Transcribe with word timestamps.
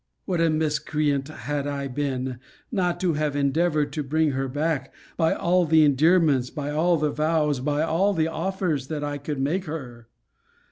What 0.25 0.41
a 0.41 0.49
miscreant 0.49 1.27
had 1.27 1.67
I 1.67 1.87
been, 1.87 2.39
not 2.71 2.99
to 3.01 3.13
have 3.13 3.35
endeavoured 3.35 3.93
to 3.93 4.01
bring 4.03 4.31
her 4.31 4.47
back, 4.47 4.91
by 5.15 5.33
all 5.33 5.63
the 5.65 5.83
endearments, 5.83 6.49
by 6.49 6.71
all 6.71 6.97
the 6.97 7.11
vows, 7.11 7.59
by 7.59 7.83
all 7.83 8.11
the 8.15 8.27
offers, 8.27 8.87
that 8.87 9.03
I 9.03 9.19
could 9.19 9.39
make 9.39 9.65
her! 9.65 10.07